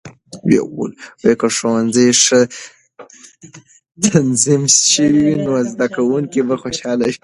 که 1.39 1.47
ښوونځي 1.57 2.07
ښه 2.23 2.39
تنظیم 4.05 4.63
شوي 4.91 5.07
وي، 5.25 5.35
نو 5.45 5.53
زده 5.71 5.87
کونکې 5.95 6.41
به 6.47 6.55
خوشاله 6.61 7.05
وي. 7.09 7.15